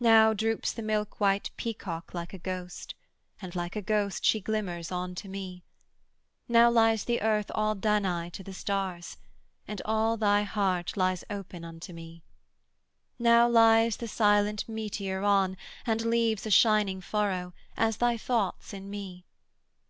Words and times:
Now 0.00 0.34
droops 0.34 0.70
the 0.74 0.82
milkwhite 0.82 1.50
peacock 1.56 2.12
like 2.12 2.34
a 2.34 2.38
ghost, 2.38 2.94
And 3.40 3.54
like 3.56 3.74
a 3.74 3.80
ghost 3.80 4.22
she 4.22 4.38
glimmers 4.38 4.92
on 4.92 5.14
to 5.14 5.30
me. 5.30 5.64
Now 6.46 6.68
lies 6.70 7.04
the 7.04 7.22
Earth 7.22 7.50
all 7.54 7.74
Danaë 7.74 8.32
to 8.32 8.42
the 8.44 8.52
stars, 8.52 9.16
And 9.66 9.80
all 9.86 10.18
thy 10.18 10.42
heart 10.42 10.94
lies 10.94 11.24
open 11.30 11.64
unto 11.64 11.94
me. 11.94 12.22
Now 13.18 13.48
lies 13.48 13.96
the 13.96 14.08
silent 14.08 14.68
meteor 14.68 15.22
on, 15.22 15.56
and 15.86 16.04
leaves 16.04 16.44
A 16.44 16.50
shining 16.50 17.00
furrow, 17.00 17.54
as 17.74 17.96
thy 17.96 18.18
thoughts 18.18 18.74
in 18.74 18.90
me. 18.90 19.24